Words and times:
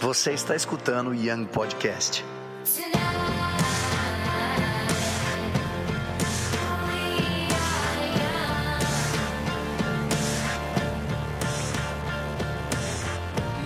Você 0.00 0.32
está 0.32 0.56
escutando 0.56 1.10
o 1.10 1.14
Young 1.14 1.44
Podcast. 1.44 2.24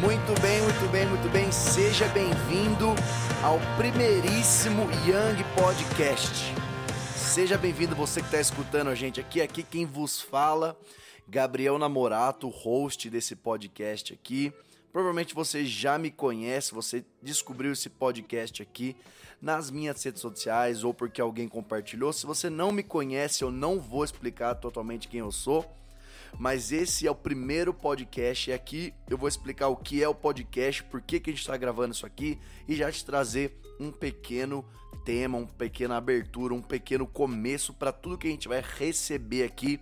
Muito 0.01 0.41
bem, 0.41 0.61
muito 0.61 0.91
bem, 0.91 1.07
muito 1.07 1.31
bem. 1.31 1.53
Seja 1.53 2.09
bem-vindo 2.09 2.87
ao 3.41 3.61
primeiríssimo 3.77 4.89
Young 5.07 5.45
Podcast. 5.55 6.53
Seja 7.15 7.57
bem-vindo 7.57 7.95
você 7.95 8.21
que 8.21 8.27
está 8.27 8.41
escutando 8.41 8.89
a 8.91 8.95
gente 8.97 9.21
aqui. 9.21 9.41
Aqui 9.41 9.63
quem 9.63 9.87
vos 9.87 10.21
fala, 10.21 10.77
Gabriel 11.29 11.79
Namorato, 11.79 12.49
host 12.49 13.09
desse 13.09 13.37
podcast 13.37 14.13
aqui. 14.13 14.53
Provavelmente 14.95 15.35
você 15.35 15.67
já 15.67 15.99
me 15.99 16.09
conhece, 16.09 16.73
você 16.73 17.05
descobriu 17.21 17.73
esse 17.73 17.91
podcast 17.91 18.63
aqui 18.63 18.97
nas 19.43 19.69
minhas 19.69 20.01
redes 20.05 20.23
sociais 20.23 20.85
ou 20.85 20.95
porque 20.95 21.21
alguém 21.21 21.49
compartilhou. 21.49 22.13
Se 22.13 22.25
você 22.25 22.49
não 22.49 22.71
me 22.71 22.85
conhece, 22.85 23.43
eu 23.43 23.51
não 23.51 23.81
vou 23.81 24.05
explicar 24.05 24.55
totalmente 24.55 25.09
quem 25.09 25.19
eu 25.19 25.33
sou, 25.33 25.69
mas 26.39 26.71
esse 26.71 27.09
é 27.09 27.11
o 27.11 27.15
primeiro 27.15 27.75
podcast 27.75 28.49
e 28.49 28.53
aqui 28.53 28.95
eu 29.11 29.19
vou 29.19 29.29
explicar 29.29 29.67
o 29.67 29.77
que 29.77 30.01
é 30.01 30.09
o 30.09 30.15
podcast, 30.15 30.85
por 30.85 31.03
que, 31.03 31.19
que 31.19 31.31
a 31.31 31.33
gente 31.33 31.41
está 31.41 31.57
gravando 31.57 31.93
isso 31.93 32.07
aqui 32.07 32.39
e 32.69 32.77
já 32.77 32.93
te 32.93 33.05
trazer 33.05 33.59
um 33.81 33.91
pequeno 33.91 34.65
tema, 35.05 35.39
uma 35.39 35.49
pequena 35.49 35.97
abertura, 35.97 36.55
um 36.55 36.63
pequeno 36.63 37.05
começo 37.05 37.75
para 37.75 37.91
tudo 37.91 38.17
que 38.17 38.29
a 38.29 38.31
gente 38.31 38.47
vai 38.47 38.63
receber 38.79 39.43
aqui 39.43 39.81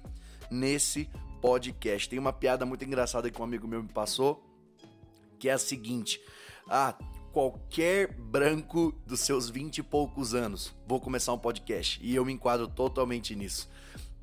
nesse 0.50 1.10
podcast. 1.42 2.08
Tem 2.08 2.18
uma 2.18 2.32
piada 2.32 2.64
muito 2.64 2.82
engraçada 2.82 3.30
que 3.30 3.38
um 3.38 3.44
amigo 3.44 3.68
meu 3.68 3.82
me 3.82 3.90
passou 3.90 4.50
que 5.42 5.48
é 5.48 5.52
a 5.52 5.58
seguinte: 5.58 6.20
ah, 6.68 6.96
qualquer 7.32 8.12
branco 8.12 8.94
dos 9.04 9.18
seus 9.18 9.50
vinte 9.50 9.78
e 9.78 9.82
poucos 9.82 10.34
anos, 10.34 10.72
vou 10.86 11.00
começar 11.00 11.32
um 11.32 11.38
podcast 11.38 11.98
e 12.00 12.14
eu 12.14 12.24
me 12.24 12.32
enquadro 12.32 12.68
totalmente 12.68 13.34
nisso. 13.34 13.68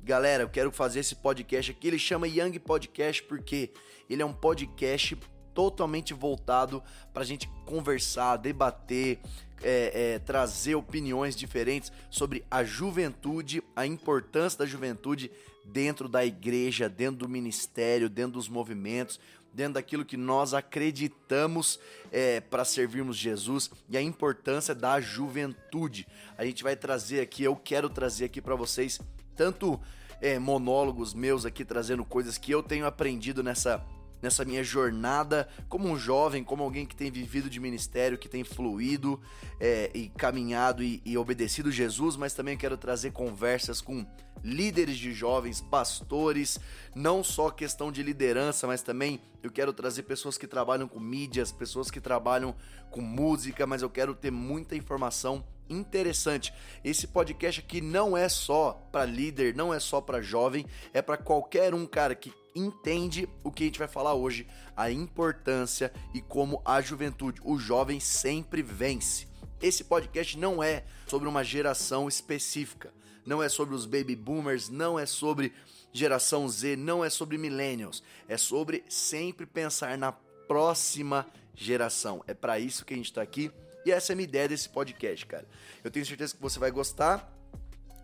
Galera, 0.02 0.44
eu 0.44 0.48
quero 0.48 0.72
fazer 0.72 1.00
esse 1.00 1.14
podcast 1.14 1.72
aqui. 1.72 1.88
Ele 1.88 1.98
chama 1.98 2.26
Young 2.26 2.58
Podcast 2.58 3.22
porque 3.24 3.70
ele 4.08 4.22
é 4.22 4.24
um 4.24 4.32
podcast 4.32 5.14
totalmente 5.52 6.14
voltado 6.14 6.82
para 7.12 7.22
a 7.22 7.26
gente 7.26 7.46
conversar, 7.66 8.38
debater, 8.38 9.18
é, 9.62 10.14
é, 10.14 10.18
trazer 10.20 10.74
opiniões 10.74 11.36
diferentes 11.36 11.92
sobre 12.08 12.42
a 12.50 12.64
juventude, 12.64 13.62
a 13.76 13.84
importância 13.84 14.60
da 14.60 14.64
juventude 14.64 15.30
dentro 15.66 16.08
da 16.08 16.24
igreja, 16.24 16.88
dentro 16.88 17.18
do 17.18 17.28
ministério, 17.28 18.08
dentro 18.08 18.32
dos 18.32 18.48
movimentos, 18.48 19.20
dentro 19.52 19.74
daquilo 19.74 20.04
que 20.04 20.16
nós 20.16 20.54
acreditamos 20.54 21.78
é, 22.10 22.40
para 22.40 22.64
servirmos 22.64 23.16
Jesus 23.16 23.70
e 23.88 23.96
a 23.96 24.02
importância 24.02 24.74
da 24.74 25.00
juventude. 25.00 26.06
A 26.36 26.44
gente 26.44 26.62
vai 26.62 26.76
trazer 26.76 27.20
aqui, 27.20 27.42
eu 27.42 27.56
quero 27.56 27.88
trazer 27.88 28.26
aqui 28.26 28.40
para 28.40 28.54
vocês 28.54 29.00
tanto 29.36 29.80
é, 30.20 30.38
monólogos 30.38 31.14
meus 31.14 31.46
aqui 31.46 31.64
trazendo 31.64 32.04
coisas 32.04 32.36
que 32.36 32.52
eu 32.52 32.62
tenho 32.62 32.86
aprendido 32.86 33.42
nessa 33.42 33.84
nessa 34.22 34.44
minha 34.44 34.62
jornada 34.62 35.48
como 35.68 35.88
um 35.88 35.96
jovem, 35.96 36.44
como 36.44 36.62
alguém 36.62 36.86
que 36.86 36.96
tem 36.96 37.10
vivido 37.10 37.48
de 37.48 37.60
ministério, 37.60 38.18
que 38.18 38.28
tem 38.28 38.44
fluído 38.44 39.20
é, 39.58 39.90
e 39.94 40.08
caminhado 40.08 40.82
e, 40.82 41.02
e 41.04 41.16
obedecido 41.16 41.70
Jesus, 41.70 42.16
mas 42.16 42.34
também 42.34 42.56
quero 42.56 42.76
trazer 42.76 43.12
conversas 43.12 43.80
com 43.80 44.06
líderes 44.42 44.96
de 44.96 45.12
jovens, 45.12 45.60
pastores, 45.60 46.58
não 46.94 47.22
só 47.22 47.50
questão 47.50 47.92
de 47.92 48.02
liderança, 48.02 48.66
mas 48.66 48.82
também 48.82 49.20
eu 49.42 49.50
quero 49.50 49.72
trazer 49.72 50.02
pessoas 50.04 50.38
que 50.38 50.46
trabalham 50.46 50.88
com 50.88 50.98
mídias, 50.98 51.52
pessoas 51.52 51.90
que 51.90 52.00
trabalham 52.00 52.54
com 52.90 53.00
música, 53.00 53.66
mas 53.66 53.82
eu 53.82 53.90
quero 53.90 54.14
ter 54.14 54.30
muita 54.30 54.74
informação 54.74 55.44
interessante. 55.70 56.52
Esse 56.84 57.06
podcast 57.06 57.60
aqui 57.60 57.80
não 57.80 58.16
é 58.16 58.28
só 58.28 58.72
para 58.92 59.06
líder, 59.06 59.54
não 59.54 59.72
é 59.72 59.80
só 59.80 60.00
para 60.00 60.20
jovem, 60.20 60.66
é 60.92 61.00
para 61.00 61.16
qualquer 61.16 61.72
um 61.72 61.86
cara 61.86 62.14
que 62.14 62.32
entende 62.54 63.28
o 63.44 63.50
que 63.50 63.62
a 63.62 63.66
gente 63.66 63.78
vai 63.78 63.88
falar 63.88 64.14
hoje, 64.14 64.46
a 64.76 64.90
importância 64.90 65.92
e 66.12 66.20
como 66.20 66.60
a 66.64 66.80
juventude, 66.80 67.40
o 67.44 67.56
jovem 67.58 68.00
sempre 68.00 68.62
vence. 68.62 69.28
Esse 69.62 69.84
podcast 69.84 70.36
não 70.36 70.62
é 70.62 70.84
sobre 71.06 71.28
uma 71.28 71.44
geração 71.44 72.08
específica 72.08 72.92
não 73.24 73.42
é 73.42 73.48
sobre 73.48 73.74
os 73.74 73.86
baby 73.86 74.16
boomers, 74.16 74.68
não 74.68 74.98
é 74.98 75.06
sobre 75.06 75.52
geração 75.92 76.48
Z, 76.48 76.76
não 76.76 77.04
é 77.04 77.10
sobre 77.10 77.38
millennials, 77.38 78.02
é 78.28 78.36
sobre 78.36 78.84
sempre 78.88 79.46
pensar 79.46 79.96
na 79.98 80.12
próxima 80.12 81.26
geração. 81.54 82.24
É 82.26 82.34
para 82.34 82.58
isso 82.58 82.84
que 82.84 82.94
a 82.94 82.96
gente 82.96 83.06
está 83.06 83.22
aqui 83.22 83.50
e 83.84 83.90
essa 83.90 84.12
é 84.12 84.14
a 84.14 84.16
minha 84.16 84.28
ideia 84.28 84.48
desse 84.48 84.68
podcast, 84.68 85.26
cara. 85.26 85.46
Eu 85.82 85.90
tenho 85.90 86.04
certeza 86.04 86.34
que 86.34 86.40
você 86.40 86.58
vai 86.58 86.70
gostar. 86.70 87.32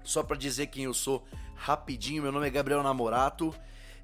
Só 0.02 0.22
para 0.22 0.36
dizer 0.36 0.68
quem 0.68 0.84
eu 0.84 0.94
sou 0.94 1.26
rapidinho, 1.54 2.22
meu 2.22 2.30
nome 2.30 2.46
é 2.46 2.50
Gabriel 2.50 2.82
Namorato. 2.82 3.54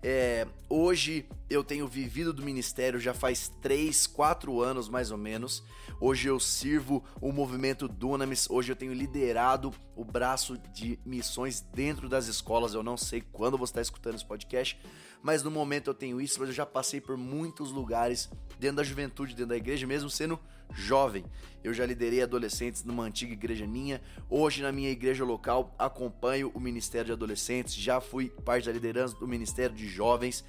É, 0.04 0.48
hoje 0.68 1.28
eu 1.48 1.62
tenho 1.62 1.86
vivido 1.86 2.32
do 2.32 2.42
ministério 2.42 2.98
já 2.98 3.14
faz 3.14 3.52
3, 3.60 4.08
4 4.08 4.60
anos 4.60 4.88
mais 4.88 5.12
ou 5.12 5.16
menos. 5.16 5.62
Hoje 6.00 6.28
eu 6.28 6.40
sirvo 6.40 7.04
o 7.20 7.30
movimento 7.30 7.86
Dunamis, 7.86 8.50
hoje 8.50 8.72
eu 8.72 8.76
tenho 8.76 8.92
liderado 8.92 9.72
o 9.94 10.04
braço 10.04 10.58
de 10.74 10.98
missões 11.06 11.60
dentro 11.60 12.08
das 12.08 12.26
escolas. 12.26 12.74
Eu 12.74 12.82
não 12.82 12.96
sei 12.96 13.20
quando 13.20 13.56
você 13.56 13.70
está 13.70 13.80
escutando 13.80 14.16
esse 14.16 14.26
podcast, 14.26 14.76
mas 15.22 15.44
no 15.44 15.52
momento 15.52 15.88
eu 15.88 15.94
tenho 15.94 16.20
isso, 16.20 16.40
mas 16.40 16.48
eu 16.48 16.54
já 16.54 16.66
passei 16.66 17.00
por 17.00 17.16
muitos 17.16 17.70
lugares 17.70 18.28
dentro 18.58 18.78
da 18.78 18.82
juventude, 18.82 19.34
dentro 19.34 19.50
da 19.50 19.56
igreja, 19.56 19.86
mesmo 19.86 20.10
sendo 20.10 20.36
jovem. 20.74 21.24
Eu 21.62 21.72
já 21.72 21.86
liderei 21.86 22.22
adolescentes 22.22 22.84
numa 22.84 23.04
antiga 23.04 23.32
igreja 23.32 23.66
minha. 23.66 24.00
Hoje, 24.28 24.62
na 24.62 24.72
minha 24.72 24.90
igreja 24.90 25.24
local, 25.24 25.74
acompanho 25.78 26.50
o 26.54 26.60
Ministério 26.60 27.06
de 27.06 27.12
Adolescentes. 27.12 27.74
Já 27.74 28.00
fui 28.00 28.28
parte 28.28 28.66
da 28.66 28.72
liderança 28.72 29.16
do 29.16 29.28
Ministério 29.28 29.74
de 29.74 29.86
Jovens. 29.86 30.44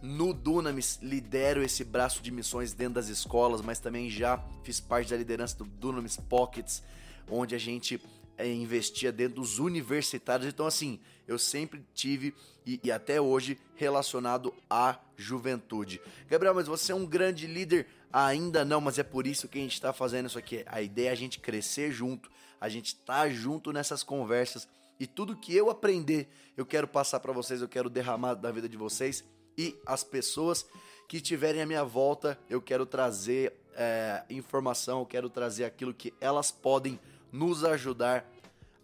No 0.00 0.32
Dunamis, 0.32 0.98
lidero 1.02 1.62
esse 1.62 1.84
braço 1.84 2.22
de 2.22 2.30
missões 2.30 2.72
dentro 2.72 2.94
das 2.94 3.08
escolas, 3.08 3.60
mas 3.60 3.78
também 3.78 4.10
já 4.10 4.42
fiz 4.62 4.80
parte 4.80 5.10
da 5.10 5.16
liderança 5.16 5.56
do 5.56 5.64
Dunamis 5.64 6.16
Pockets, 6.16 6.82
onde 7.30 7.54
a 7.54 7.58
gente 7.58 8.00
é, 8.36 8.50
investia 8.52 9.10
dentro 9.12 9.36
dos 9.36 9.58
universitários. 9.58 10.48
Então, 10.48 10.66
assim, 10.66 11.00
eu 11.26 11.38
sempre 11.38 11.84
tive 11.94 12.34
e, 12.66 12.80
e, 12.82 12.90
até 12.90 13.20
hoje 13.20 13.58
relacionado 13.74 14.54
à 14.68 14.98
juventude. 15.16 16.00
Gabriel, 16.28 16.54
mas 16.54 16.66
você 16.66 16.92
é 16.92 16.94
um 16.94 17.06
grande 17.06 17.46
líder? 17.46 17.86
Ainda 18.12 18.64
não, 18.64 18.80
mas 18.80 18.98
é 18.98 19.02
por 19.02 19.26
isso 19.26 19.48
que 19.48 19.58
a 19.58 19.62
gente 19.62 19.74
está 19.74 19.92
fazendo 19.92 20.26
isso 20.26 20.38
aqui. 20.38 20.64
A 20.66 20.80
ideia 20.80 21.08
é 21.08 21.12
a 21.12 21.16
gente 21.16 21.40
crescer 21.40 21.90
junto, 21.90 22.30
a 22.60 22.68
gente 22.68 22.94
tá 22.96 23.28
junto 23.28 23.72
nessas 23.72 24.02
conversas 24.02 24.68
e 24.98 25.06
tudo 25.06 25.36
que 25.36 25.54
eu 25.54 25.70
aprender, 25.70 26.28
eu 26.56 26.64
quero 26.64 26.86
passar 26.86 27.20
para 27.20 27.32
vocês, 27.32 27.60
eu 27.60 27.68
quero 27.68 27.90
derramar 27.90 28.34
da 28.34 28.50
vida 28.50 28.68
de 28.68 28.76
vocês 28.76 29.24
e 29.58 29.76
as 29.84 30.04
pessoas 30.04 30.66
que 31.08 31.16
estiverem 31.16 31.60
à 31.60 31.66
minha 31.66 31.84
volta, 31.84 32.38
eu 32.48 32.62
quero 32.62 32.86
trazer 32.86 33.52
é, 33.74 34.22
informação, 34.30 35.00
eu 35.00 35.06
quero 35.06 35.28
trazer 35.28 35.64
aquilo 35.64 35.92
que 35.92 36.14
elas 36.20 36.50
podem 36.50 36.98
nos 37.32 37.64
ajudar 37.64 38.24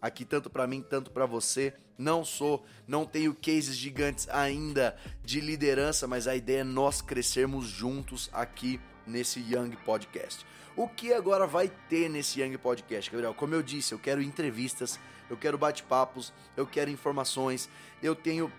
aqui 0.01 0.25
tanto 0.25 0.49
para 0.49 0.65
mim, 0.65 0.81
tanto 0.81 1.11
para 1.11 1.25
você. 1.25 1.73
Não 1.97 2.25
sou, 2.25 2.65
não 2.87 3.05
tenho 3.05 3.35
cases 3.35 3.75
gigantes 3.75 4.27
ainda 4.29 4.97
de 5.23 5.39
liderança, 5.39 6.07
mas 6.07 6.27
a 6.27 6.35
ideia 6.35 6.61
é 6.61 6.63
nós 6.63 7.01
crescermos 7.01 7.67
juntos 7.67 8.29
aqui 8.33 8.81
nesse 9.05 9.39
Young 9.39 9.75
Podcast. 9.85 10.45
O 10.75 10.87
que 10.87 11.13
agora 11.13 11.45
vai 11.45 11.69
ter 11.89 12.09
nesse 12.09 12.41
Young 12.41 12.57
Podcast, 12.57 13.11
Gabriel? 13.11 13.33
Como 13.33 13.53
eu 13.53 13.61
disse, 13.61 13.93
eu 13.93 13.99
quero 13.99 14.21
entrevistas, 14.21 14.99
eu 15.29 15.37
quero 15.37 15.57
bate-papos, 15.57 16.33
eu 16.57 16.65
quero 16.65 16.89
informações, 16.89 17.69
eu 18.01 18.15
tenho 18.15 18.51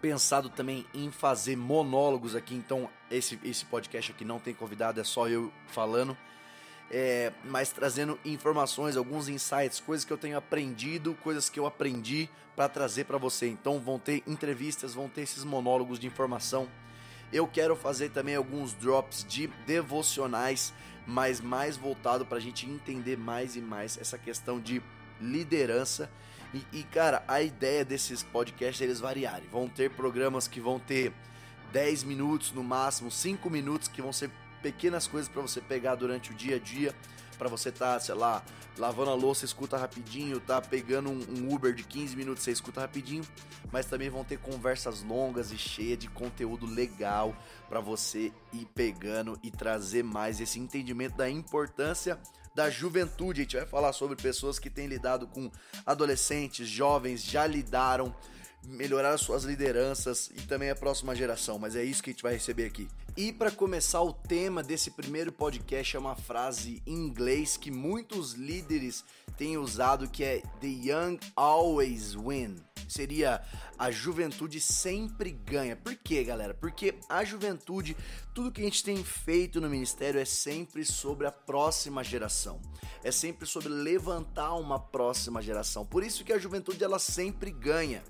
pensado 0.00 0.48
também 0.48 0.84
em 0.92 1.12
fazer 1.12 1.54
monólogos 1.54 2.34
aqui, 2.34 2.56
então 2.56 2.90
esse, 3.08 3.38
esse 3.44 3.64
podcast 3.66 4.10
aqui 4.10 4.24
não 4.24 4.40
tem 4.40 4.52
convidado, 4.52 5.00
é 5.00 5.04
só 5.04 5.28
eu 5.28 5.52
falando 5.68 6.16
é, 6.90 7.32
mas 7.44 7.70
trazendo 7.70 8.18
informações, 8.24 8.96
alguns 8.96 9.28
insights, 9.28 9.80
coisas 9.80 10.04
que 10.04 10.12
eu 10.12 10.18
tenho 10.18 10.36
aprendido, 10.36 11.16
coisas 11.22 11.48
que 11.48 11.58
eu 11.58 11.66
aprendi 11.66 12.28
para 12.54 12.68
trazer 12.68 13.04
para 13.04 13.18
você. 13.18 13.48
Então 13.48 13.80
vão 13.80 13.98
ter 13.98 14.22
entrevistas, 14.26 14.94
vão 14.94 15.08
ter 15.08 15.22
esses 15.22 15.44
monólogos 15.44 15.98
de 15.98 16.06
informação. 16.06 16.68
Eu 17.32 17.46
quero 17.46 17.74
fazer 17.74 18.10
também 18.10 18.36
alguns 18.36 18.74
drops 18.74 19.24
de 19.26 19.46
devocionais, 19.66 20.74
mas 21.06 21.40
mais 21.40 21.76
voltado 21.76 22.26
para 22.26 22.36
a 22.36 22.40
gente 22.40 22.66
entender 22.66 23.16
mais 23.16 23.56
e 23.56 23.60
mais 23.60 23.96
essa 23.96 24.18
questão 24.18 24.60
de 24.60 24.82
liderança. 25.18 26.10
E, 26.52 26.80
e, 26.80 26.82
cara, 26.82 27.24
a 27.26 27.40
ideia 27.40 27.84
desses 27.84 28.22
podcasts 28.22 28.82
é 28.82 28.84
eles 28.84 29.00
variarem. 29.00 29.48
Vão 29.50 29.66
ter 29.66 29.90
programas 29.92 30.46
que 30.46 30.60
vão 30.60 30.78
ter 30.78 31.10
10 31.72 32.04
minutos 32.04 32.52
no 32.52 32.62
máximo, 32.62 33.10
5 33.10 33.48
minutos 33.48 33.88
que 33.88 34.02
vão 34.02 34.12
ser 34.12 34.30
pequenas 34.62 35.06
coisas 35.06 35.28
para 35.28 35.42
você 35.42 35.60
pegar 35.60 35.96
durante 35.96 36.30
o 36.30 36.34
dia 36.34 36.56
a 36.56 36.58
dia. 36.58 36.94
para 37.38 37.48
você 37.48 37.72
tá, 37.72 37.98
sei 37.98 38.14
lá, 38.14 38.40
lavando 38.78 39.10
a 39.10 39.14
louça, 39.14 39.44
escuta 39.44 39.76
rapidinho, 39.76 40.38
tá 40.38 40.60
pegando 40.60 41.10
um, 41.10 41.20
um, 41.28 41.52
Uber 41.52 41.74
de 41.74 41.82
15 41.82 42.14
minutos, 42.14 42.44
você 42.44 42.52
escuta 42.52 42.80
rapidinho, 42.80 43.24
mas 43.72 43.86
também 43.86 44.08
vão 44.08 44.22
ter 44.22 44.38
conversas 44.38 45.02
longas 45.02 45.50
e 45.50 45.58
cheias 45.58 45.98
de 45.98 46.08
conteúdo 46.08 46.66
legal 46.66 47.34
para 47.68 47.80
você 47.80 48.32
ir 48.52 48.66
pegando 48.74 49.36
e 49.42 49.50
trazer 49.50 50.04
mais 50.04 50.40
esse 50.40 50.60
entendimento 50.60 51.16
da 51.16 51.28
importância 51.28 52.16
da 52.54 52.70
juventude. 52.70 53.40
A 53.40 53.44
gente 53.44 53.56
vai 53.56 53.66
falar 53.66 53.92
sobre 53.92 54.14
pessoas 54.14 54.58
que 54.58 54.70
têm 54.70 54.86
lidado 54.86 55.26
com 55.26 55.50
adolescentes, 55.84 56.68
jovens, 56.68 57.24
já 57.24 57.46
lidaram 57.46 58.14
melhorar 58.64 59.18
suas 59.18 59.44
lideranças 59.44 60.30
e 60.36 60.42
também 60.46 60.70
a 60.70 60.76
próxima 60.76 61.14
geração, 61.14 61.58
mas 61.58 61.76
é 61.76 61.84
isso 61.84 62.02
que 62.02 62.10
a 62.10 62.12
gente 62.12 62.22
vai 62.22 62.34
receber 62.34 62.64
aqui. 62.64 62.88
E 63.16 63.32
para 63.32 63.50
começar 63.50 64.00
o 64.00 64.12
tema 64.12 64.62
desse 64.62 64.90
primeiro 64.90 65.30
podcast 65.30 65.96
é 65.96 65.98
uma 65.98 66.16
frase 66.16 66.82
em 66.86 66.94
inglês 66.94 67.56
que 67.56 67.70
muitos 67.70 68.32
líderes 68.32 69.04
têm 69.36 69.58
usado 69.58 70.08
que 70.08 70.24
é 70.24 70.42
the 70.60 70.66
young 70.66 71.18
always 71.36 72.14
win. 72.14 72.56
Seria 72.88 73.42
a 73.78 73.90
juventude 73.90 74.60
sempre 74.60 75.30
ganha. 75.30 75.74
Por 75.74 75.94
quê, 75.94 76.22
galera? 76.24 76.54
Porque 76.54 76.94
a 77.08 77.24
juventude, 77.24 77.96
tudo 78.34 78.52
que 78.52 78.60
a 78.60 78.64
gente 78.64 78.84
tem 78.84 79.02
feito 79.02 79.60
no 79.60 79.68
ministério 79.68 80.20
é 80.20 80.24
sempre 80.24 80.84
sobre 80.84 81.26
a 81.26 81.32
próxima 81.32 82.04
geração. 82.04 82.60
É 83.02 83.10
sempre 83.10 83.46
sobre 83.46 83.68
levantar 83.68 84.54
uma 84.54 84.78
próxima 84.78 85.42
geração. 85.42 85.84
Por 85.84 86.04
isso 86.04 86.24
que 86.24 86.32
a 86.32 86.38
juventude 86.38 86.84
ela 86.84 86.98
sempre 86.98 87.50
ganha. 87.50 88.02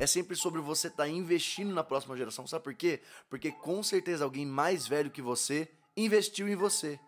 É 0.00 0.06
sempre 0.06 0.34
sobre 0.34 0.62
você 0.62 0.86
estar 0.88 1.04
tá 1.04 1.08
investindo 1.10 1.74
na 1.74 1.84
próxima 1.84 2.16
geração. 2.16 2.46
Sabe 2.46 2.64
por 2.64 2.74
quê? 2.74 3.02
Porque 3.28 3.52
com 3.52 3.82
certeza 3.82 4.24
alguém 4.24 4.46
mais 4.46 4.86
velho 4.86 5.10
que 5.10 5.20
você 5.20 5.68
investiu 5.94 6.48
em 6.48 6.56
você. 6.56 6.98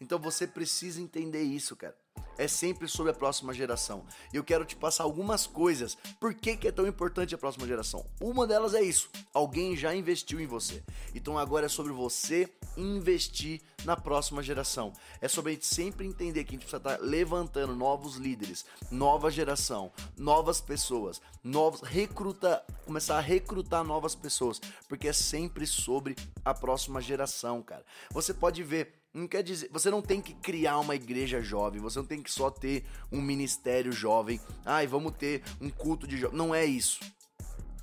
Então 0.00 0.18
você 0.18 0.46
precisa 0.46 0.98
entender 0.98 1.42
isso, 1.42 1.76
cara 1.76 1.94
é 2.36 2.46
sempre 2.46 2.88
sobre 2.88 3.12
a 3.12 3.14
próxima 3.14 3.52
geração. 3.52 4.04
E 4.32 4.36
eu 4.36 4.44
quero 4.44 4.64
te 4.64 4.76
passar 4.76 5.04
algumas 5.04 5.46
coisas. 5.46 5.96
Por 6.20 6.34
que, 6.34 6.56
que 6.56 6.68
é 6.68 6.72
tão 6.72 6.86
importante 6.86 7.34
a 7.34 7.38
próxima 7.38 7.66
geração? 7.66 8.06
Uma 8.20 8.46
delas 8.46 8.74
é 8.74 8.82
isso: 8.82 9.10
alguém 9.32 9.76
já 9.76 9.94
investiu 9.94 10.40
em 10.40 10.46
você. 10.46 10.82
Então 11.14 11.38
agora 11.38 11.66
é 11.66 11.68
sobre 11.68 11.92
você 11.92 12.48
investir 12.76 13.60
na 13.84 13.96
próxima 13.96 14.42
geração. 14.42 14.92
É 15.20 15.28
sobre 15.28 15.52
a 15.52 15.54
gente 15.54 15.66
sempre 15.66 16.06
entender 16.06 16.44
que 16.44 16.50
a 16.50 16.52
gente 16.52 16.66
precisa 16.66 16.76
estar 16.76 16.98
levantando 17.00 17.74
novos 17.74 18.16
líderes, 18.16 18.64
nova 18.90 19.30
geração, 19.30 19.92
novas 20.16 20.60
pessoas, 20.60 21.20
novos 21.42 21.80
recruta, 21.82 22.64
começar 22.84 23.18
a 23.18 23.20
recrutar 23.20 23.84
novas 23.84 24.14
pessoas, 24.14 24.60
porque 24.88 25.08
é 25.08 25.12
sempre 25.12 25.66
sobre 25.66 26.16
a 26.44 26.54
próxima 26.54 27.00
geração, 27.00 27.62
cara. 27.62 27.84
Você 28.10 28.32
pode 28.32 28.62
ver 28.62 28.97
não 29.18 29.28
quer 29.28 29.42
dizer, 29.42 29.68
você 29.72 29.90
não 29.90 30.02
tem 30.02 30.20
que 30.20 30.34
criar 30.34 30.78
uma 30.78 30.94
igreja 30.94 31.40
jovem, 31.42 31.80
você 31.80 31.98
não 31.98 32.06
tem 32.06 32.22
que 32.22 32.30
só 32.30 32.50
ter 32.50 32.84
um 33.10 33.20
ministério 33.20 33.92
jovem. 33.92 34.40
Ai, 34.64 34.86
vamos 34.86 35.12
ter 35.16 35.42
um 35.60 35.70
culto 35.70 36.06
de 36.06 36.16
jovem. 36.16 36.36
Não 36.36 36.54
é 36.54 36.64
isso. 36.64 37.00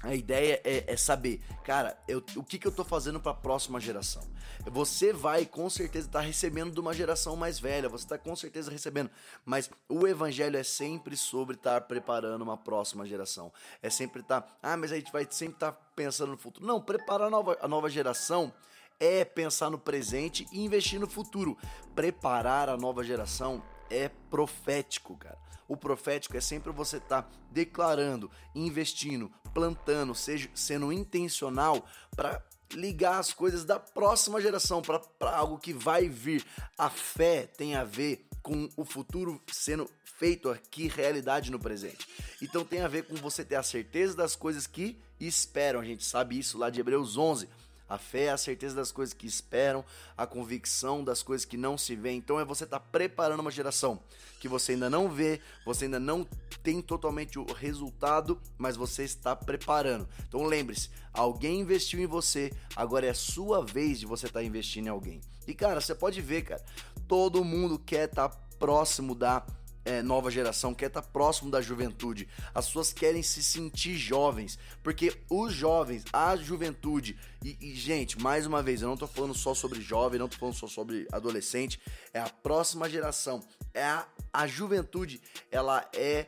A 0.06 0.14
ideia 0.14 0.62
é, 0.64 0.84
é 0.86 0.96
saber, 0.96 1.42
cara, 1.64 1.98
eu, 2.08 2.24
o 2.36 2.44
que, 2.44 2.60
que 2.60 2.68
eu 2.68 2.72
tô 2.72 2.84
fazendo 2.84 3.20
para 3.20 3.32
a 3.32 3.36
próxima 3.36 3.80
geração. 3.80 4.22
Você 4.68 5.12
vai 5.12 5.48
com 5.48 5.68
certeza 5.68 6.08
estar 6.08 6.20
tá 6.20 6.26
recebendo 6.26 6.72
de 6.72 6.80
uma 6.80 6.94
geração 6.94 7.36
mais 7.36 7.60
velha, 7.60 7.90
você 7.90 8.06
está 8.06 8.16
com 8.16 8.36
certeza 8.36 8.70
recebendo, 8.70 9.10
mas 9.44 9.70
o 9.90 10.08
evangelho 10.08 10.58
é 10.58 10.64
sempre 10.64 11.18
sobre 11.18 11.56
estar 11.56 11.82
tá 11.82 11.82
preparando 11.82 12.44
uma 12.44 12.56
próxima 12.56 13.04
geração. 13.06 13.52
É 13.82 13.90
sempre 13.90 14.22
estar, 14.22 14.42
tá, 14.42 14.58
ah, 14.62 14.78
mas 14.78 14.92
a 14.92 14.96
gente 14.96 15.12
vai 15.12 15.28
sempre 15.30 15.56
estar 15.56 15.72
tá 15.72 15.82
pensando 15.96 16.34
no 16.34 16.38
futuro. 16.38 16.68
Não, 16.68 16.80
preparar 16.80 17.28
a 17.28 17.32
nova, 17.32 17.58
a 17.60 17.68
nova 17.68 17.90
geração 17.90 18.54
é 19.00 19.26
pensar 19.26 19.70
no 19.70 19.78
presente 19.78 20.48
e 20.52 20.64
investir 20.64 21.00
no 21.00 21.08
futuro. 21.08 21.58
Preparar 21.94 22.70
a 22.70 22.78
nova 22.78 23.04
geração 23.04 23.64
é 23.90 24.10
profético, 24.30 25.18
cara. 25.18 25.38
O 25.68 25.76
profético 25.76 26.38
é 26.38 26.42
sempre 26.42 26.72
você 26.72 26.98
estar 26.98 27.24
tá 27.24 27.30
declarando, 27.52 28.30
investindo, 28.54 29.32
plantando, 29.54 30.14
seja 30.14 30.50
sendo 30.54 30.92
intencional 30.92 31.86
para 32.16 32.44
ligar 32.74 33.20
as 33.20 33.34
coisas 33.34 33.64
da 33.64 33.80
próxima 33.80 34.42
geração 34.42 34.82
para 34.82 35.02
algo 35.36 35.58
que 35.58 35.74
vai 35.74 36.08
vir. 36.08 36.46
A 36.78 36.90
fé 36.90 37.48
tem 37.48 37.76
a 37.76 37.84
ver 37.84 38.28
com 38.44 38.70
o 38.78 38.86
futuro 38.86 39.42
sendo 39.52 39.90
feito 40.20 40.50
aqui 40.50 40.88
realidade 40.88 41.52
no 41.52 41.60
presente. 41.60 42.08
Então 42.42 42.64
tem 42.64 42.82
a 42.82 42.88
ver 42.88 43.06
com 43.06 43.16
você 43.16 43.44
ter 43.44 43.56
a 43.56 43.64
certeza 43.64 44.16
das 44.16 44.36
coisas 44.36 44.68
que 44.68 45.00
esperam. 45.20 45.80
A 45.80 45.86
gente 45.86 46.06
sabe 46.06 46.38
isso 46.38 46.58
lá 46.58 46.70
de 46.70 46.80
Hebreus 46.80 47.18
11 47.18 47.50
a 47.88 47.98
fé 47.98 48.26
é 48.26 48.32
a 48.32 48.38
certeza 48.38 48.76
das 48.76 48.92
coisas 48.92 49.14
que 49.14 49.28
esperam, 49.28 49.86
a 50.18 50.26
convicção 50.26 51.04
das 51.04 51.22
coisas 51.22 51.46
que 51.46 51.58
não 51.58 51.78
se 51.78 51.96
vê. 51.96 52.12
Então 52.12 52.40
é 52.40 52.46
você 52.46 52.64
estar 52.64 52.80
tá 52.80 52.86
preparando 52.92 53.40
uma 53.40 53.52
geração 53.52 54.00
que 54.40 54.48
você 54.48 54.74
ainda 54.74 54.90
não 54.90 55.10
vê, 55.10 55.40
você 55.66 55.86
ainda 55.86 56.00
não 56.00 56.28
tem 56.64 56.82
totalmente 56.82 57.40
o 57.40 57.46
resultado, 57.46 58.40
mas 58.58 58.76
você 58.76 59.04
está 59.04 59.36
preparando. 59.36 60.08
Então 60.28 60.44
lembre-se, 60.44 60.90
alguém 61.14 61.62
investiu 61.62 62.00
em 62.00 62.08
você, 62.08 62.52
agora 62.76 63.06
é 63.06 63.14
sua 63.14 63.64
vez 63.64 64.00
de 64.00 64.06
você 64.06 64.28
estar 64.28 64.40
tá 64.40 64.46
investindo 64.46 64.88
em 64.88 64.90
alguém. 64.90 65.22
E 65.48 65.54
cara, 65.54 65.80
você 65.80 65.94
pode 65.94 66.22
ver, 66.22 66.44
cara, 66.44 66.64
todo 67.08 67.44
mundo 67.44 67.78
quer 67.78 68.10
estar 68.10 68.30
tá 68.30 68.38
próximo 68.58 69.14
da 69.14 69.46
é, 69.86 70.02
nova 70.02 70.32
geração, 70.32 70.74
quer 70.74 70.88
estar 70.88 71.02
tá 71.02 71.08
próximo 71.08 71.50
da 71.50 71.62
juventude. 71.62 72.28
As 72.54 72.66
pessoas 72.66 72.92
querem 72.92 73.22
se 73.22 73.44
sentir 73.44 73.96
jovens, 73.96 74.58
porque 74.84 75.16
os 75.30 75.54
jovens, 75.54 76.04
a 76.12 76.36
juventude, 76.36 77.18
e, 77.44 77.58
e, 77.62 77.76
gente, 77.76 78.20
mais 78.20 78.46
uma 78.46 78.64
vez, 78.64 78.82
eu 78.82 78.90
não 78.90 78.98
tô 78.98 79.08
falando 79.08 79.36
só 79.36 79.54
sobre 79.54 79.80
jovem, 79.80 80.20
não 80.20 80.28
tô 80.28 80.38
falando 80.38 80.56
só 80.56 80.68
sobre 80.68 81.08
adolescente, 81.12 81.80
é 82.12 82.20
a 82.20 82.30
próxima 82.30 82.90
geração, 82.90 83.42
é 83.74 83.84
a, 83.84 84.08
a 84.34 84.48
juventude, 84.48 85.22
ela 85.52 85.88
é 85.94 86.28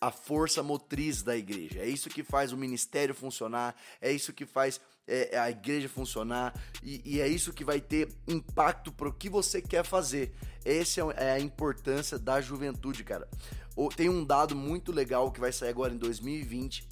a 0.00 0.10
força 0.10 0.62
motriz 0.62 1.22
da 1.22 1.36
igreja. 1.36 1.78
É 1.78 1.88
isso 1.88 2.10
que 2.10 2.22
faz 2.22 2.52
o 2.52 2.56
ministério 2.56 3.14
funcionar, 3.14 3.74
é 4.00 4.12
isso 4.12 4.32
que 4.32 4.44
faz 4.44 4.80
é, 5.06 5.38
a 5.38 5.50
igreja 5.50 5.88
funcionar 5.88 6.54
e, 6.82 7.00
e, 7.04 7.20
é 7.20 7.28
isso 7.28 7.52
que 7.52 7.64
vai 7.64 7.80
ter 7.80 8.08
impacto 8.26 8.92
para 8.92 9.08
o 9.08 9.12
que 9.12 9.28
você 9.28 9.60
quer 9.60 9.84
fazer. 9.84 10.34
Essa 10.64 11.00
é, 11.00 11.28
é 11.28 11.32
a 11.32 11.40
importância 11.40 12.18
da 12.18 12.40
juventude, 12.40 13.04
cara. 13.04 13.28
Tem 13.96 14.08
um 14.08 14.24
dado 14.24 14.54
muito 14.54 14.92
legal 14.92 15.30
que 15.30 15.40
vai 15.40 15.52
sair 15.52 15.70
agora 15.70 15.94
em 15.94 15.98
2020 15.98 16.86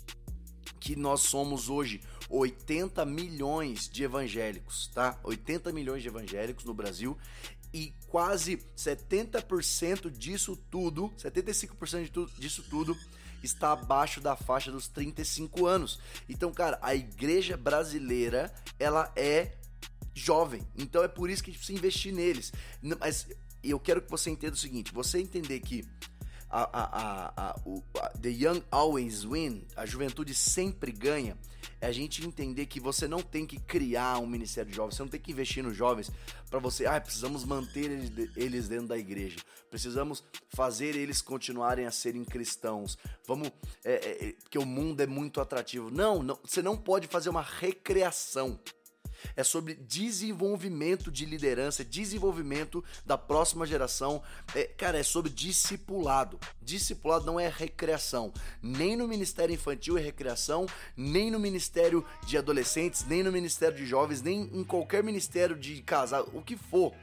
que 0.81 0.97
nós 0.97 1.21
somos 1.21 1.69
hoje 1.69 2.01
80 2.31 3.05
milhões 3.05 3.89
de 3.89 4.03
evangélicos, 4.03 4.89
tá? 4.95 5.19
80 5.23 5.73
milhões 5.73 6.03
de 6.03 6.09
evangélicos 6.09 6.65
no 6.65 6.73
Brasil 6.73 7.19
e 7.73 7.93
quase 8.09 8.57
70% 8.77 10.11
disso 10.11 10.57
tudo, 10.71 11.13
75% 11.19 12.31
disso 12.39 12.65
tudo 12.69 12.97
está 13.43 13.73
abaixo 13.73 14.21
da 14.21 14.37
faixa 14.37 14.73
dos 14.73 14.89
35 14.89 15.67
anos. 15.67 15.99
Então, 16.29 16.53
cara, 16.53 16.79
a 16.83 16.95
igreja 16.95 17.57
brasileira, 17.57 18.53
ela 18.79 19.13
é 19.17 19.53
jovem. 20.15 20.67
Então 20.77 21.03
é 21.03 21.09
por 21.09 21.31
isso 21.31 21.43
que 21.43 21.51
a 21.51 21.53
gente 21.53 21.61
precisa 21.61 21.79
investir 21.79 22.13
neles. 22.13 22.53
Mas 22.99 23.29
eu 23.63 23.79
quero 23.79 24.01
que 24.01 24.11
você 24.11 24.31
entenda 24.31 24.55
o 24.55 24.59
seguinte, 24.59 24.93
você 24.93 25.19
entender 25.19 25.61
que 25.61 25.85
a, 26.51 26.63
a, 26.73 27.33
a, 27.51 27.61
o, 27.65 27.83
The 28.21 28.29
Young 28.29 28.63
Always 28.71 29.25
Win, 29.25 29.67
a 29.77 29.87
juventude 29.87 30.35
sempre 30.35 30.91
ganha, 30.91 31.39
é 31.81 31.87
a 31.87 31.93
gente 31.93 32.27
entender 32.27 32.67
que 32.67 32.81
você 32.81 33.07
não 33.07 33.21
tem 33.21 33.47
que 33.47 33.59
criar 33.59 34.19
um 34.19 34.27
ministério 34.27 34.71
de 34.71 34.77
jovens, 34.77 34.97
você 34.97 35.03
não 35.03 35.09
tem 35.09 35.21
que 35.21 35.31
investir 35.31 35.63
nos 35.63 35.77
jovens 35.77 36.11
para 36.51 36.59
você, 36.59 36.87
ah, 36.87 37.01
precisamos 37.01 37.45
manter 37.45 37.91
eles 38.37 38.69
dentro 38.69 38.89
da 38.89 38.99
igreja, 38.99 39.37
precisamos 39.71 40.25
fazer 40.49 40.97
eles 40.97 41.23
continuarem 41.23 41.87
a 41.87 41.91
serem 41.91 42.25
cristãos, 42.25 42.99
vamos, 43.27 43.51
é, 43.85 43.93
é, 43.93 44.29
é 44.29 44.33
porque 44.33 44.59
o 44.59 44.67
mundo 44.67 45.01
é 45.01 45.07
muito 45.07 45.41
atrativo. 45.41 45.91
Não, 45.91 46.23
não, 46.23 46.39
você 46.45 46.61
não 46.61 46.77
pode 46.77 47.07
fazer 47.07 47.31
uma 47.31 47.43
recreação 47.43 48.59
é 49.37 49.43
sobre 49.43 49.75
desenvolvimento 49.75 51.11
de 51.11 51.25
liderança, 51.25 51.85
desenvolvimento 51.85 52.85
da 53.05 53.17
próxima 53.17 53.67
geração. 53.67 54.23
É, 54.55 54.65
cara, 54.65 54.99
é 54.99 55.03
sobre 55.03 55.31
discipulado. 55.31 56.39
Discipulado 56.63 57.27
não 57.27 57.39
é 57.39 57.49
recreação. 57.49 58.33
Nem 58.63 58.97
no 58.97 59.07
Ministério 59.07 59.55
Infantil 59.55 59.99
é 59.99 60.01
recreação, 60.01 60.67
nem 60.97 61.31
no 61.31 61.39
Ministério 61.39 62.05
de 62.27 62.37
Adolescentes, 62.37 63.05
nem 63.07 63.23
no 63.23 63.33
Ministério 63.33 63.77
de 63.77 63.87
Jovens, 63.87 64.23
nem 64.23 64.43
em 64.53 64.65
qualquer 64.65 65.03
ministério 65.03 65.57
de 65.57 65.83
casal, 65.83 66.29
o 66.33 66.43
que 66.43 66.57
for. 66.57 66.95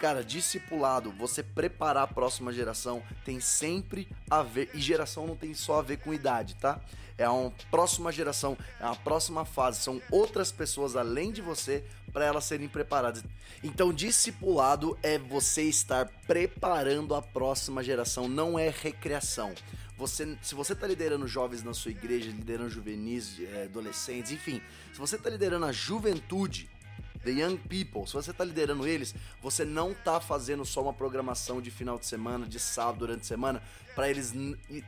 Cara, 0.00 0.24
discipulado, 0.24 1.12
você 1.12 1.42
preparar 1.42 2.04
a 2.04 2.06
próxima 2.06 2.50
geração 2.54 3.02
tem 3.22 3.38
sempre 3.38 4.08
a 4.30 4.42
ver, 4.42 4.70
e 4.72 4.80
geração 4.80 5.26
não 5.26 5.36
tem 5.36 5.52
só 5.52 5.78
a 5.78 5.82
ver 5.82 5.98
com 5.98 6.14
idade, 6.14 6.54
tá? 6.54 6.80
É 7.18 7.28
uma 7.28 7.52
próxima 7.70 8.10
geração, 8.10 8.56
é 8.80 8.86
uma 8.86 8.96
próxima 8.96 9.44
fase, 9.44 9.82
são 9.82 10.00
outras 10.10 10.50
pessoas 10.50 10.96
além 10.96 11.30
de 11.30 11.42
você 11.42 11.84
para 12.14 12.24
elas 12.24 12.44
serem 12.44 12.66
preparadas. 12.66 13.22
Então, 13.62 13.92
discipulado 13.92 14.98
é 15.02 15.18
você 15.18 15.64
estar 15.64 16.06
preparando 16.26 17.14
a 17.14 17.20
próxima 17.20 17.84
geração, 17.84 18.26
não 18.26 18.58
é 18.58 18.70
recreação. 18.70 19.54
Você, 19.98 20.34
se 20.40 20.54
você 20.54 20.72
está 20.72 20.86
liderando 20.86 21.28
jovens 21.28 21.62
na 21.62 21.74
sua 21.74 21.90
igreja, 21.90 22.30
liderando 22.30 22.70
juvenis, 22.70 23.38
é, 23.38 23.64
adolescentes, 23.64 24.32
enfim, 24.32 24.62
se 24.94 24.98
você 24.98 25.16
está 25.16 25.28
liderando 25.28 25.66
a 25.66 25.72
juventude, 25.72 26.70
The 27.24 27.30
Young 27.30 27.56
People, 27.58 28.06
se 28.06 28.14
você 28.14 28.30
está 28.30 28.44
liderando 28.44 28.86
eles, 28.86 29.14
você 29.42 29.64
não 29.64 29.92
está 29.92 30.20
fazendo 30.20 30.64
só 30.64 30.82
uma 30.82 30.92
programação 30.92 31.60
de 31.60 31.70
final 31.70 31.98
de 31.98 32.06
semana, 32.06 32.46
de 32.46 32.58
sábado 32.58 33.00
durante 33.00 33.22
a 33.22 33.24
semana, 33.24 33.62
para 33.94 34.08
eles 34.08 34.32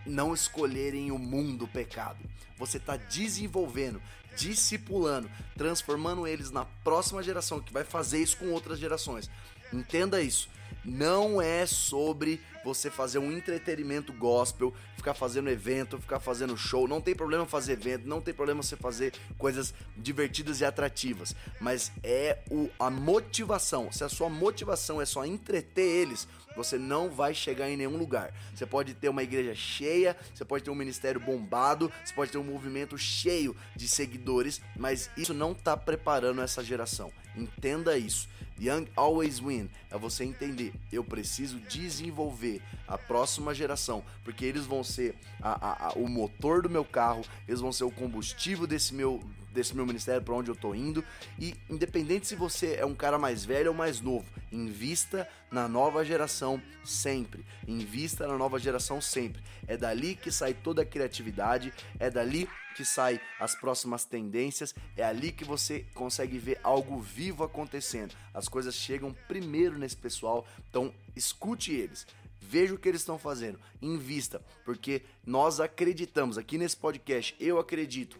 não 0.07 0.33
escolherem 0.33 1.11
o 1.11 1.19
mundo 1.19 1.69
pecado. 1.69 2.19
Você 2.57 2.79
está 2.79 2.97
desenvolvendo, 2.97 4.01
discipulando, 4.37 5.31
transformando 5.57 6.27
eles 6.27 6.51
na 6.51 6.65
próxima 6.65 7.23
geração 7.23 7.61
que 7.61 7.73
vai 7.73 7.85
fazer 7.85 8.23
isso 8.23 8.37
com 8.37 8.51
outras 8.51 8.79
gerações. 8.79 9.29
Entenda 9.73 10.21
isso. 10.23 10.49
Não 10.85 11.41
é 11.41 11.65
sobre 11.67 12.41
você 12.65 12.91
fazer 12.91 13.19
um 13.19 13.33
entretenimento 13.33 14.13
gospel, 14.13 14.73
ficar 14.97 15.15
fazendo 15.15 15.51
evento, 15.51 15.99
ficar 15.99 16.21
fazendo 16.21 16.57
show. 16.57 16.87
Não 16.87 17.01
tem 17.01 17.15
problema 17.15 17.45
fazer 17.47 17.73
evento, 17.73 18.07
não 18.07 18.21
tem 18.21 18.33
problema 18.33 18.63
você 18.63 18.77
fazer 18.77 19.13
coisas 19.37 19.75
divertidas 19.97 20.61
e 20.61 20.65
atrativas. 20.65 21.35
Mas 21.61 21.93
é 22.03 22.39
o, 22.51 22.69
a 22.79 22.91
motivação. 22.91 23.91
Se 23.91 24.05
a 24.05 24.09
sua 24.09 24.29
motivação 24.29 25.01
é 25.01 25.05
só 25.05 25.25
entreter 25.25 25.85
eles, 25.85 26.27
você 26.57 26.79
não 26.79 27.11
vai 27.11 27.35
chegar 27.35 27.69
em 27.69 27.77
nenhum 27.77 27.97
lugar. 27.97 28.33
Você 28.55 28.67
pode 28.67 28.95
ter 28.95 29.09
uma 29.09 29.23
igreja 29.23 29.55
cheia, 29.55 30.17
você 30.35 30.45
pode 30.45 30.65
ter 30.65 30.71
um 30.71 30.75
ministério 30.75 31.21
bombado, 31.21 31.91
você 32.05 32.15
pode 32.15 32.31
ter 32.31 32.39
um 32.39 32.45
movimento 32.45 32.97
cheio 32.97 33.57
de 33.75 33.89
seguidores, 33.89 34.61
mas 34.77 35.11
isso 35.17 35.35
não 35.35 35.53
está 35.53 35.77
preparando 35.77 36.43
essa 36.43 36.63
geração. 36.63 37.13
Entenda 37.37 37.97
isso. 37.97 38.29
Young 38.61 38.87
Always 38.97 39.39
Win. 39.39 39.69
É 39.91 39.99
você 39.99 40.25
entender, 40.25 40.73
eu 40.93 41.05
preciso 41.05 41.59
desenvolver 41.61 42.63
a 42.87 42.97
próxima 42.97 43.55
geração, 43.55 44.05
porque 44.25 44.45
eles 44.45 44.65
vão 44.65 44.83
ser 44.83 45.15
a, 45.41 45.51
a, 45.51 45.89
a, 45.89 45.93
o 45.95 46.09
motor 46.09 46.63
do 46.63 46.71
meu 46.71 46.85
carro, 46.85 47.23
eles 47.47 47.61
vão 47.61 47.73
ser 47.73 47.85
o 47.85 47.91
combustível 47.91 48.67
desse 48.67 48.95
meu 48.95 49.21
desse 49.53 49.75
meu 49.75 49.87
ministério 49.87 50.23
para 50.23 50.35
onde 50.35 50.51
eu 50.51 50.57
tô 50.57 50.75
indo 50.75 51.05
e 51.39 51.55
independente 51.69 52.27
se 52.27 52.35
você 52.35 52.75
é 52.75 52.87
um 52.87 52.95
cara 52.95 53.19
mais 53.19 53.45
velho 53.45 53.71
ou 53.71 53.77
mais 53.77 54.01
novo, 54.01 54.27
invista 54.51 55.29
na 55.51 55.69
nova 55.69 56.05
geração 56.05 56.61
sempre. 56.85 57.45
Invista 57.67 58.27
na 58.27 58.37
nova 58.37 58.59
geração 58.59 59.01
sempre. 59.01 59.43
É 59.67 59.77
dali 59.77 60.15
que 60.15 60.31
sai 60.31 60.55
toda 60.55 60.83
a 60.83 60.87
criatividade, 60.87 61.73
é 61.99 62.11
dali 62.11 62.49
que 62.75 62.85
sai 62.85 63.21
as 63.39 63.55
próximas 63.55 64.05
tendências, 64.05 64.75
é 64.97 65.05
ali 65.05 65.31
que 65.31 65.45
você 65.45 65.85
consegue 65.95 66.39
ver 66.39 66.59
algo 66.63 67.01
vivo 67.01 67.45
acontecendo. 67.45 68.15
As 68.33 68.49
coisas 68.49 68.75
chegam 68.75 69.15
primeiro 69.29 69.79
nesse 69.79 69.97
pessoal, 69.97 70.47
então 70.69 70.93
escute 71.15 71.73
eles. 71.73 72.07
Veja 72.41 72.75
o 72.75 72.79
que 72.79 72.89
eles 72.89 73.03
estão 73.03 73.19
fazendo, 73.19 73.59
invista, 73.81 74.43
porque 74.65 75.03
nós 75.25 75.61
acreditamos 75.61 76.37
aqui 76.37 76.59
nesse 76.59 76.77
podcast, 76.77 77.37
eu 77.39 77.59
acredito 77.59 78.19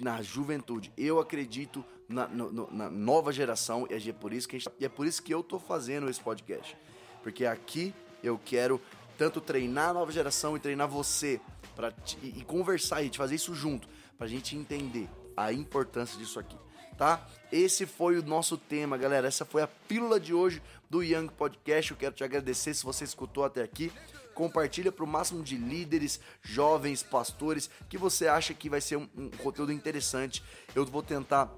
na 0.00 0.22
juventude. 0.22 0.92
Eu 0.96 1.18
acredito 1.18 1.84
na, 2.08 2.26
no, 2.28 2.70
na 2.70 2.90
nova 2.90 3.32
geração 3.32 3.86
e 3.90 4.08
é 4.08 4.12
por 4.12 4.32
isso 4.32 4.48
que 4.48 4.58
gente, 4.58 4.70
é 4.80 4.88
por 4.88 5.06
isso 5.06 5.22
que 5.22 5.32
eu 5.32 5.42
tô 5.42 5.58
fazendo 5.58 6.08
esse 6.08 6.20
podcast, 6.20 6.76
porque 7.22 7.44
aqui 7.44 7.94
eu 8.22 8.40
quero 8.44 8.80
tanto 9.18 9.40
treinar 9.40 9.90
a 9.90 9.94
nova 9.94 10.12
geração 10.12 10.56
e 10.56 10.60
treinar 10.60 10.88
você 10.88 11.40
para 11.74 11.92
e, 12.22 12.40
e 12.40 12.44
conversar 12.44 13.02
e 13.02 13.10
fazer 13.14 13.34
isso 13.34 13.54
junto, 13.54 13.88
pra 14.16 14.26
gente 14.26 14.56
entender 14.56 15.08
a 15.36 15.52
importância 15.52 16.18
disso 16.18 16.38
aqui, 16.38 16.56
tá? 16.96 17.26
Esse 17.50 17.86
foi 17.86 18.18
o 18.18 18.22
nosso 18.22 18.56
tema, 18.56 18.96
galera. 18.96 19.28
Essa 19.28 19.44
foi 19.44 19.62
a 19.62 19.66
pílula 19.66 20.18
de 20.18 20.34
hoje 20.34 20.62
do 20.90 21.02
Young 21.02 21.28
Podcast. 21.28 21.90
Eu 21.90 21.96
quero 21.96 22.14
te 22.14 22.24
agradecer 22.24 22.74
se 22.74 22.84
você 22.84 23.04
escutou 23.04 23.44
até 23.44 23.62
aqui 23.62 23.92
compartilha 24.36 24.92
para 24.92 25.02
o 25.02 25.08
máximo 25.08 25.42
de 25.42 25.56
líderes, 25.56 26.20
jovens, 26.42 27.02
pastores, 27.02 27.70
que 27.88 27.96
você 27.96 28.28
acha 28.28 28.52
que 28.52 28.68
vai 28.68 28.82
ser 28.82 28.96
um, 28.96 29.08
um 29.16 29.30
conteúdo 29.30 29.72
interessante. 29.72 30.44
Eu 30.74 30.84
vou 30.84 31.02
tentar 31.02 31.50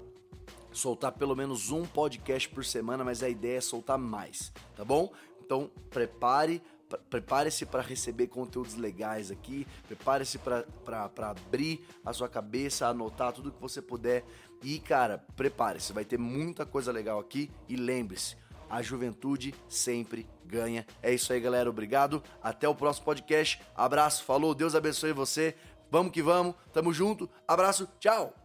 soltar 0.71 1.11
pelo 1.11 1.35
menos 1.35 1.71
um 1.71 1.85
podcast 1.85 2.47
por 2.47 2.63
semana, 2.63 3.03
mas 3.03 3.21
a 3.21 3.27
ideia 3.27 3.57
é 3.57 3.61
soltar 3.61 3.97
mais, 3.97 4.53
tá 4.77 4.85
bom? 4.85 5.11
Então 5.43 5.69
prepare 5.89 6.61
prepare-se 7.09 7.65
para 7.65 7.81
receber 7.81 8.27
conteúdos 8.27 8.75
legais 8.75 9.31
aqui, 9.31 9.67
prepare-se 9.87 10.39
para 10.39 11.05
abrir 11.29 11.85
a 12.05 12.13
sua 12.13 12.29
cabeça, 12.29 12.87
anotar 12.87 13.33
tudo 13.33 13.51
que 13.51 13.61
você 13.61 13.81
puder 13.81 14.23
e, 14.63 14.79
cara, 14.79 15.23
prepare-se, 15.35 15.93
vai 15.93 16.03
ter 16.03 16.17
muita 16.17 16.65
coisa 16.65 16.91
legal 16.91 17.19
aqui 17.19 17.51
e 17.67 17.75
lembre-se, 17.75 18.35
a 18.69 18.81
juventude 18.81 19.55
sempre 19.67 20.27
ganha. 20.45 20.85
É 21.01 21.11
isso 21.11 21.33
aí, 21.33 21.39
galera. 21.39 21.69
Obrigado. 21.69 22.21
Até 22.41 22.69
o 22.69 22.75
próximo 22.75 23.05
podcast. 23.05 23.59
Abraço, 23.75 24.23
falou, 24.23 24.53
Deus 24.53 24.75
abençoe 24.75 25.11
você. 25.11 25.55
Vamos 25.89 26.11
que 26.11 26.21
vamos. 26.21 26.53
Tamo 26.71 26.93
junto. 26.93 27.27
Abraço. 27.47 27.89
Tchau. 27.99 28.38